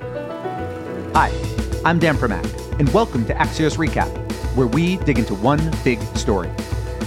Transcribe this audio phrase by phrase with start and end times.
[0.00, 1.30] Hi,
[1.84, 4.08] I'm Dan Primack, and welcome to Axios Recap,
[4.56, 6.50] where we dig into one big story.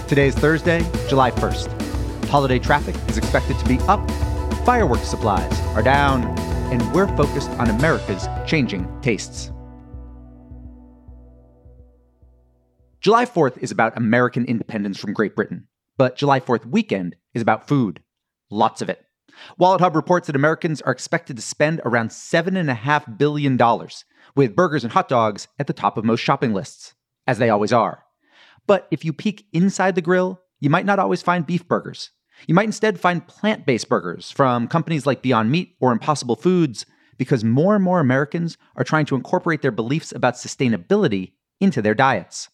[0.07, 2.27] Today is Thursday, July 1st.
[2.29, 4.09] Holiday traffic is expected to be up,
[4.65, 6.23] fireworks supplies are down,
[6.71, 9.51] and we're focused on America's changing tastes.
[13.01, 15.67] July 4th is about American independence from Great Britain,
[15.97, 18.01] but July 4th weekend is about food.
[18.49, 19.06] Lots of it.
[19.57, 23.57] Wallet Hub reports that Americans are expected to spend around $7.5 billion,
[24.35, 26.93] with burgers and hot dogs at the top of most shopping lists,
[27.25, 28.03] as they always are.
[28.67, 32.11] But if you peek inside the grill, you might not always find beef burgers.
[32.47, 36.85] You might instead find plant based burgers from companies like Beyond Meat or Impossible Foods,
[37.17, 41.95] because more and more Americans are trying to incorporate their beliefs about sustainability into their
[41.95, 42.49] diets.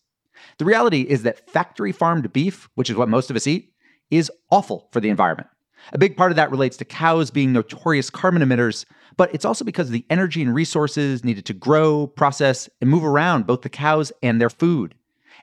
[0.58, 3.74] The reality is that factory farmed beef, which is what most of us eat,
[4.10, 5.50] is awful for the environment.
[5.92, 8.86] A big part of that relates to cows being notorious carbon emitters,
[9.18, 13.04] but it's also because of the energy and resources needed to grow, process, and move
[13.04, 14.96] around both the cows and their food.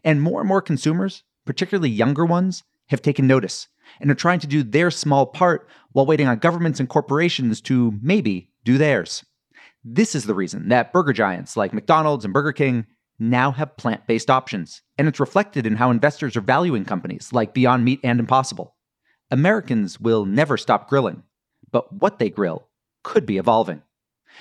[0.02, 3.68] And more and more consumers, particularly younger ones, have taken notice
[4.00, 7.92] and are trying to do their small part while waiting on governments and corporations to
[8.00, 9.24] maybe do theirs.
[9.84, 12.86] This is the reason that burger giants like McDonald's and Burger King
[13.18, 17.54] now have plant based options, and it's reflected in how investors are valuing companies like
[17.54, 18.74] Beyond Meat and Impossible.
[19.30, 21.22] Americans will never stop grilling,
[21.70, 22.68] but what they grill
[23.02, 23.82] could be evolving.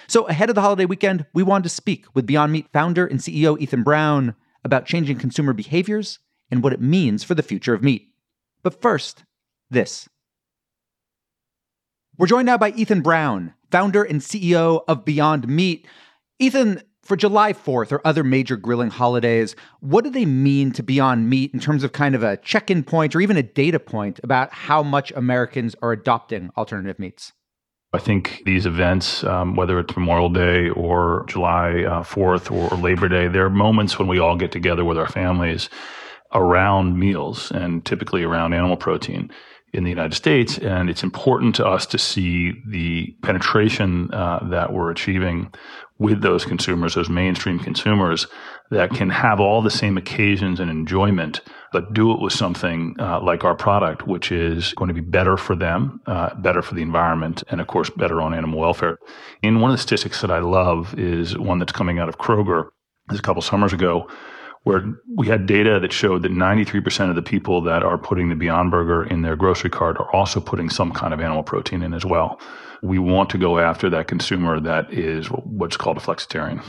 [0.07, 3.19] So, ahead of the holiday weekend, we wanted to speak with Beyond Meat founder and
[3.19, 6.19] CEO Ethan Brown about changing consumer behaviors
[6.51, 8.09] and what it means for the future of meat.
[8.63, 9.23] But first,
[9.69, 10.09] this.
[12.17, 15.87] We're joined now by Ethan Brown, founder and CEO of Beyond Meat.
[16.39, 21.27] Ethan, for July 4th or other major grilling holidays, what do they mean to Beyond
[21.27, 24.19] Meat in terms of kind of a check in point or even a data point
[24.23, 27.33] about how much Americans are adopting alternative meats?
[27.91, 32.77] I think these events, um, whether it's Memorial Day or July uh, 4th or, or
[32.77, 35.67] Labor Day, they're moments when we all get together with our families
[36.31, 39.31] around meals and typically around animal protein
[39.73, 40.57] in the United States.
[40.57, 45.51] And it's important to us to see the penetration uh, that we're achieving
[45.99, 48.25] with those consumers, those mainstream consumers
[48.71, 51.41] that can have all the same occasions and enjoyment,
[51.73, 55.35] but do it with something uh, like our product, which is going to be better
[55.35, 58.97] for them, uh, better for the environment, and of course, better on animal welfare.
[59.43, 62.69] And one of the statistics that I love is one that's coming out of Kroger.
[63.09, 64.07] a couple summers ago,
[64.63, 64.83] where
[65.15, 68.71] we had data that showed that 93% of the people that are putting the Beyond
[68.71, 72.05] Burger in their grocery cart are also putting some kind of animal protein in as
[72.05, 72.39] well.
[72.81, 76.63] We want to go after that consumer that is what's called a flexitarian,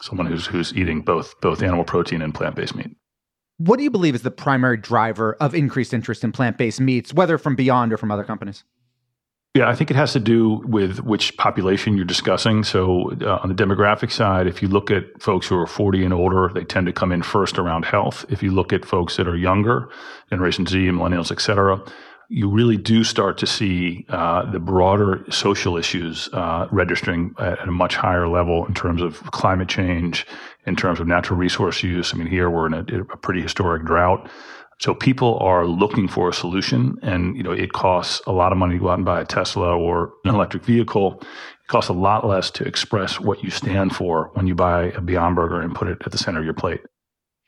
[0.00, 2.96] someone who's who's eating both both animal protein and plant-based meat.
[3.58, 7.38] What do you believe is the primary driver of increased interest in plant-based meats, whether
[7.38, 8.64] from Beyond or from other companies?
[9.54, 12.64] Yeah, I think it has to do with which population you're discussing.
[12.64, 16.14] So, uh, on the demographic side, if you look at folks who are 40 and
[16.14, 18.24] older, they tend to come in first around health.
[18.30, 19.90] If you look at folks that are younger,
[20.30, 21.82] Generation Z, and millennials, et cetera,
[22.30, 27.68] you really do start to see uh, the broader social issues uh, registering at, at,
[27.68, 30.26] a much higher level in terms of climate change,
[30.64, 32.14] in terms of natural resource use.
[32.14, 34.30] I mean, here we're in a, a pretty historic drought.
[34.78, 38.58] So people are looking for a solution, and you know it costs a lot of
[38.58, 41.18] money to go out and buy a Tesla or an electric vehicle.
[41.20, 45.00] It costs a lot less to express what you stand for when you buy a
[45.00, 46.80] Beyond Burger and put it at the center of your plate.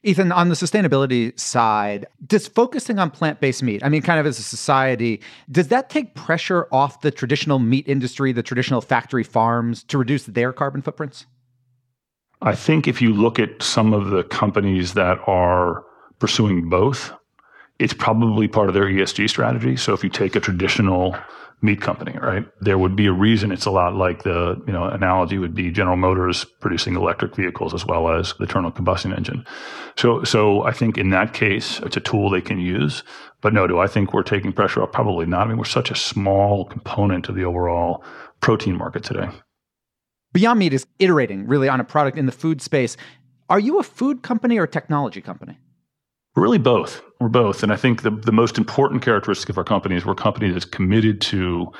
[0.04, 4.26] Ethan, on the sustainability side, does focusing on plant based meat, I mean, kind of
[4.26, 9.24] as a society, does that take pressure off the traditional meat industry, the traditional factory
[9.24, 11.24] farms to reduce their carbon footprints?
[12.42, 15.84] I think if you look at some of the companies that are
[16.18, 17.12] pursuing both,
[17.78, 19.76] it's probably part of their ESG strategy.
[19.76, 21.16] So if you take a traditional
[21.64, 22.46] meat company, right?
[22.60, 25.70] There would be a reason it's a lot like the, you know, analogy would be
[25.70, 29.46] General Motors producing electric vehicles as well as the internal combustion engine.
[29.96, 33.02] So, so I think in that case, it's a tool they can use.
[33.40, 34.92] But no, do I think we're taking pressure off?
[34.92, 35.46] Probably not.
[35.46, 38.04] I mean, we're such a small component of the overall
[38.40, 39.28] protein market today.
[40.32, 42.96] Beyond Meat is iterating really on a product in the food space.
[43.48, 45.58] Are you a food company or a technology company?
[46.36, 47.02] Really both.
[47.20, 47.62] We're both.
[47.62, 50.50] And I think the, the most important characteristic of our company is we're a company
[50.50, 51.72] that's committed to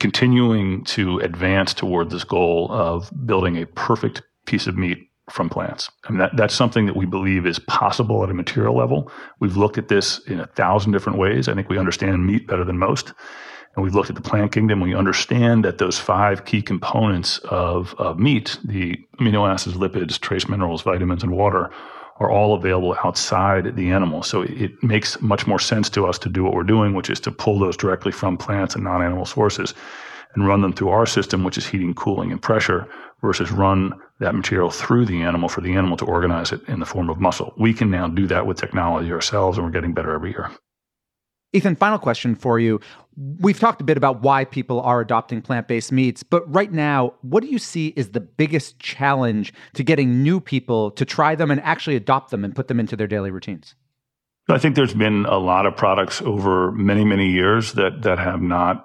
[0.00, 4.98] continuing to advance toward this goal of building a perfect piece of meat
[5.30, 5.90] from plants.
[6.04, 9.10] I mean, that, that's something that we believe is possible at a material level.
[9.40, 11.48] We've looked at this in a thousand different ways.
[11.48, 13.12] I think we understand meat better than most.
[13.74, 14.80] And we've looked at the plant kingdom.
[14.80, 20.48] We understand that those five key components of, of meat, the amino acids, lipids, trace
[20.48, 21.70] minerals, vitamins, and water,
[22.18, 24.22] are all available outside the animal.
[24.22, 27.20] So it makes much more sense to us to do what we're doing, which is
[27.20, 29.74] to pull those directly from plants and non animal sources
[30.34, 32.88] and run them through our system, which is heating, cooling, and pressure,
[33.20, 36.86] versus run that material through the animal for the animal to organize it in the
[36.86, 37.52] form of muscle.
[37.56, 40.50] We can now do that with technology ourselves, and we're getting better every year.
[41.54, 42.80] Ethan, final question for you.
[43.38, 47.14] We've talked a bit about why people are adopting plant based meats, but right now,
[47.22, 51.52] what do you see is the biggest challenge to getting new people to try them
[51.52, 53.76] and actually adopt them and put them into their daily routines?
[54.48, 58.42] I think there's been a lot of products over many, many years that, that have
[58.42, 58.84] not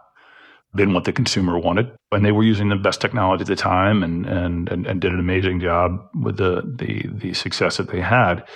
[0.75, 1.91] been what the consumer wanted.
[2.11, 5.11] And they were using the best technology at the time and, and, and, and did
[5.11, 8.47] an amazing job with the, the, the success that they had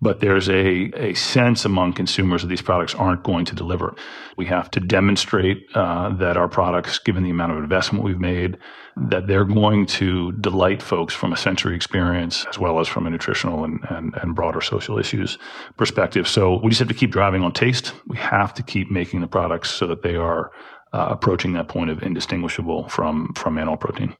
[0.00, 3.94] but there's a, a sense among consumers that these products aren't going to deliver.
[4.36, 8.58] We have to demonstrate uh, that our products, given the amount of investment we've made,
[8.96, 13.10] that they're going to delight folks from a sensory experience as well as from a
[13.10, 15.38] nutritional and, and, and broader social issues
[15.76, 16.26] perspective.
[16.26, 17.92] So we just have to keep driving on taste.
[18.06, 20.50] We have to keep making the products so that they are
[20.92, 24.16] uh, approaching that point of indistinguishable from, from animal protein.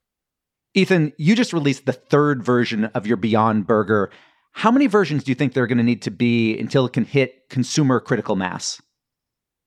[0.75, 4.11] Ethan, you just released the third version of your Beyond Burger.
[4.53, 6.93] How many versions do you think there are going to need to be until it
[6.93, 8.81] can hit consumer critical mass?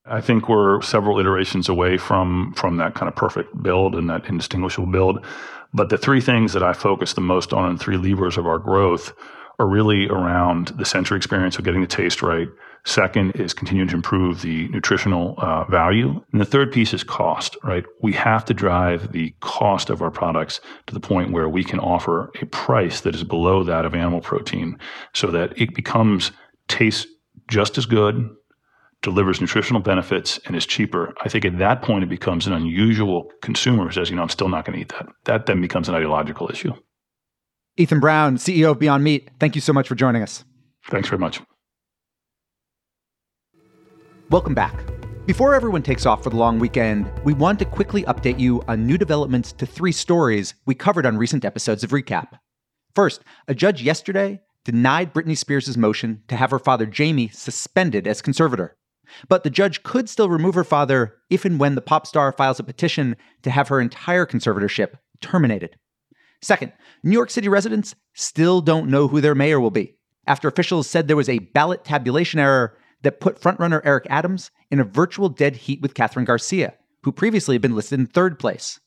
[0.06, 4.25] I think we're several iterations away from from that kind of perfect build and that
[4.25, 5.24] indistinguishable build.
[5.74, 8.57] But the three things that I focus the most on and three levers of our
[8.57, 9.13] growth
[9.62, 12.48] are really around the sensory experience of getting the taste right.
[12.84, 16.19] Second is continuing to improve the nutritional uh, value.
[16.31, 17.86] And the third piece is cost, right?
[18.02, 21.80] We have to drive the cost of our products to the point where we can
[21.80, 24.80] offer a price that is below that of animal protein
[25.13, 26.31] so that it becomes
[26.68, 27.06] tastes
[27.48, 28.36] just as good,
[29.04, 31.13] delivers nutritional benefits, and is cheaper.
[31.24, 34.30] I think at that point it becomes an unusual consumer who says, you know, I'm
[34.30, 35.08] still not going to eat that.
[35.25, 36.74] That then becomes an ideological issue.
[37.77, 40.44] Ethan Brown, CEO of Beyond Meat, thank you so much for joining us.
[40.89, 41.41] Thanks very much.
[44.29, 44.75] Welcome back.
[45.25, 48.85] Before everyone takes off for the long weekend, we want to quickly update you on
[48.85, 52.39] new developments to three stories we covered on recent episodes of Recap.
[52.94, 58.21] First, a judge yesterday denied Britney Spears' motion to have her father Jamie suspended as
[58.21, 58.75] conservator.
[59.29, 62.59] But the judge could still remove her father if and when the pop star files
[62.59, 65.77] a petition to have her entire conservatorship terminated.
[66.41, 66.73] Second,
[67.03, 69.95] New York City residents still don't know who their mayor will be
[70.27, 74.79] after officials said there was a ballot tabulation error that put frontrunner Eric Adams in
[74.79, 76.73] a virtual dead heat with Kathryn Garcia,
[77.03, 78.79] who previously had been listed in third place.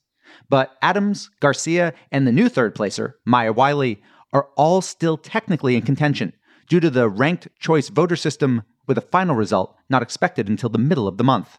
[0.48, 4.02] But Adams, Garcia, and the new third placer, Maya Wiley,
[4.32, 6.32] are all still technically in contention
[6.68, 10.78] due to the ranked choice voter system, with a final result not expected until the
[10.78, 11.58] middle of the month.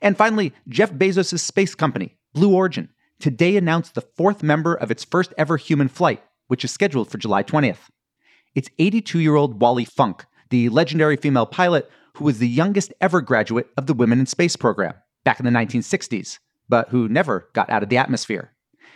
[0.00, 2.88] And finally, Jeff Bezos' space company, Blue Origin,
[3.20, 7.18] today announced the fourth member of its first ever human flight, which is scheduled for
[7.18, 7.88] July 20th.
[8.54, 13.20] It's 82 year old Wally Funk, the legendary female pilot who was the youngest ever
[13.20, 14.94] graduate of the Women in Space program
[15.24, 16.38] back in the 1960s,
[16.68, 18.52] but who never got out of the atmosphere.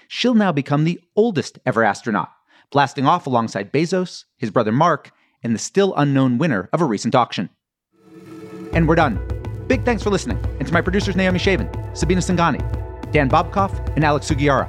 [0.09, 2.31] She'll now become the oldest ever astronaut,
[2.70, 7.15] blasting off alongside Bezos, his brother Mark, and the still unknown winner of a recent
[7.15, 7.49] auction.
[8.73, 9.20] And we're done.
[9.69, 12.81] Big thanks for listening, and to my producers Naomi Shavin, Sabina Singani,
[13.13, 14.69] Dan Bobkoff, and Alex Sugiura.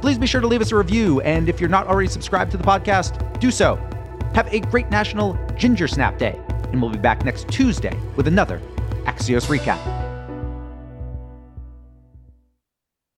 [0.00, 2.56] Please be sure to leave us a review, and if you're not already subscribed to
[2.56, 3.76] the podcast, do so.
[4.34, 6.40] Have a great National Ginger Snap Day,
[6.70, 8.60] and we'll be back next Tuesday with another
[9.04, 9.97] Axios Recap.